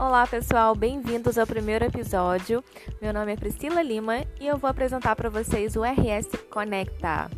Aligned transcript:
Olá 0.00 0.26
pessoal, 0.26 0.74
bem-vindos 0.74 1.36
ao 1.36 1.46
primeiro 1.46 1.84
episódio. 1.84 2.64
Meu 3.02 3.12
nome 3.12 3.34
é 3.34 3.36
Priscila 3.36 3.82
Lima 3.82 4.24
e 4.40 4.46
eu 4.46 4.56
vou 4.56 4.70
apresentar 4.70 5.14
para 5.14 5.28
vocês 5.28 5.76
o 5.76 5.82
RS 5.82 6.26
Conecta. 6.50 7.30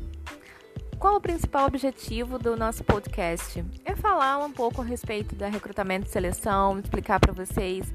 Qual 0.96 1.17
o 1.17 1.21
principal 1.21 1.67
objetivo 1.67 2.38
do 2.38 2.56
nosso 2.56 2.85
podcast? 2.85 3.64
É 3.85 3.96
falar 3.96 4.39
um 4.39 4.53
pouco 4.53 4.80
a 4.80 4.85
respeito 4.85 5.35
da 5.35 5.48
recrutamento 5.48 6.07
e 6.07 6.11
seleção, 6.11 6.79
explicar 6.79 7.18
para 7.18 7.32
vocês 7.32 7.93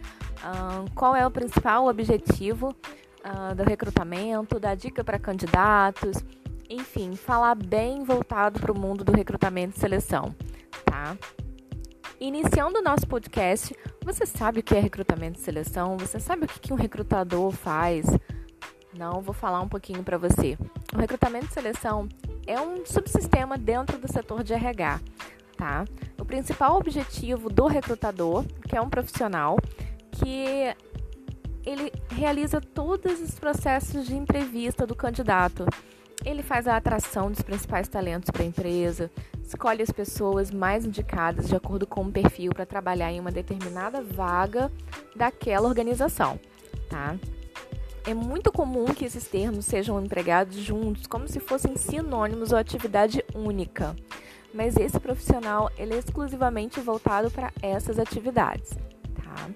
qual 0.94 1.16
é 1.16 1.26
o 1.26 1.32
principal 1.32 1.88
objetivo 1.88 2.76
uh, 3.24 3.56
do 3.56 3.64
recrutamento, 3.64 4.60
dar 4.60 4.76
dica 4.76 5.02
para 5.02 5.18
candidatos, 5.18 6.18
enfim, 6.70 7.16
falar 7.16 7.56
bem 7.56 8.04
voltado 8.04 8.60
para 8.60 8.74
o 8.74 8.78
mundo 8.78 9.06
do 9.06 9.14
recrutamento 9.14 9.78
e 9.78 9.80
seleção, 9.80 10.36
tá? 10.84 11.16
Iniciando 12.20 12.80
o 12.80 12.82
nosso 12.82 13.08
podcast, 13.08 13.74
você 14.08 14.26
sabe 14.26 14.62
o 14.62 14.64
que 14.64 14.74
é 14.74 14.80
recrutamento 14.80 15.38
e 15.38 15.44
seleção? 15.44 15.98
Você 15.98 16.18
sabe 16.18 16.46
o 16.46 16.48
que 16.48 16.72
um 16.72 16.78
recrutador 16.78 17.52
faz? 17.52 18.06
Não, 18.98 19.22
vou 19.22 19.34
falar 19.34 19.60
um 19.60 19.68
pouquinho 19.68 20.02
para 20.02 20.18
você. 20.18 20.58
O 20.96 20.98
recrutamento 20.98 21.48
e 21.48 21.54
seleção 21.54 22.08
é 22.48 22.60
um 22.60 22.86
subsistema 22.86 23.58
dentro 23.58 23.98
do 23.98 24.10
setor 24.10 24.46
de 24.46 24.54
RH, 24.54 25.02
tá? 25.58 25.84
O 26.18 26.24
principal 26.24 26.78
objetivo 26.78 27.50
do 27.50 27.68
recrutador, 27.68 28.46
que 28.68 28.78
é 28.78 28.82
um 28.82 28.90
profissional 28.90 29.58
que 30.10 30.74
ele 31.66 31.92
realiza 32.10 32.62
todos 32.62 33.20
os 33.20 33.38
processos 33.38 34.08
de 34.08 34.16
entrevista 34.16 34.88
do 34.88 34.96
candidato. 34.96 35.66
Ele 36.28 36.44
faz 36.44 36.68
a 36.68 36.76
atração 36.76 37.32
dos 37.32 37.42
principais 37.42 37.88
talentos 37.88 38.30
para 38.30 38.44
a 38.44 38.46
empresa, 38.46 39.10
escolhe 39.42 39.82
as 39.82 39.90
pessoas 39.90 40.52
mais 40.52 40.86
indicadas 40.86 41.48
de 41.48 41.56
acordo 41.56 41.88
com 41.88 42.02
o 42.02 42.12
perfil 42.12 42.52
para 42.52 42.66
trabalhar 42.66 43.10
em 43.14 43.20
uma 43.22 43.32
determinada 43.32 44.02
vaga 44.02 44.70
daquela 45.16 45.70
organização, 45.70 46.38
tá? 46.90 47.16
É 48.06 48.14
muito 48.14 48.52
comum 48.52 48.88
que 48.88 49.06
esses 49.06 49.26
termos 49.26 49.64
sejam 49.64 50.04
empregados 50.04 50.58
juntos, 50.58 51.08
como 51.08 51.30
se 51.30 51.40
fossem 51.40 51.78
sinônimos 51.78 52.52
ou 52.52 52.58
atividade 52.58 53.24
única. 53.34 53.96
Mas 54.54 54.76
esse 54.76 55.00
profissional 55.00 55.72
ele 55.78 55.94
é 55.94 55.98
exclusivamente 55.98 56.82
voltado 56.82 57.32
para 57.32 57.54
essas 57.62 57.98
atividades, 57.98 58.72
tá? 59.16 59.50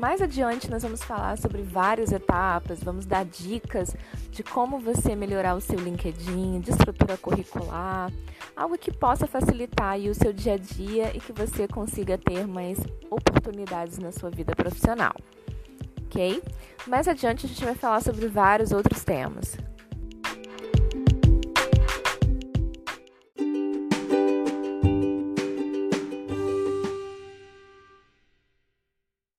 Mais 0.00 0.22
adiante, 0.22 0.70
nós 0.70 0.82
vamos 0.82 1.02
falar 1.02 1.36
sobre 1.36 1.60
várias 1.60 2.10
etapas, 2.10 2.82
vamos 2.82 3.04
dar 3.04 3.22
dicas 3.22 3.94
de 4.30 4.42
como 4.42 4.80
você 4.80 5.14
melhorar 5.14 5.54
o 5.54 5.60
seu 5.60 5.78
LinkedIn, 5.78 6.60
de 6.60 6.70
estrutura 6.70 7.18
curricular, 7.18 8.10
algo 8.56 8.78
que 8.78 8.90
possa 8.90 9.26
facilitar 9.26 9.98
o 9.98 10.14
seu 10.14 10.32
dia 10.32 10.54
a 10.54 10.56
dia 10.56 11.14
e 11.14 11.20
que 11.20 11.34
você 11.34 11.68
consiga 11.68 12.16
ter 12.16 12.46
mais 12.46 12.78
oportunidades 13.10 13.98
na 13.98 14.10
sua 14.10 14.30
vida 14.30 14.56
profissional. 14.56 15.14
Ok? 16.06 16.42
Mais 16.86 17.06
adiante, 17.06 17.44
a 17.44 17.48
gente 17.50 17.62
vai 17.62 17.74
falar 17.74 18.00
sobre 18.00 18.26
vários 18.26 18.72
outros 18.72 19.04
temas, 19.04 19.54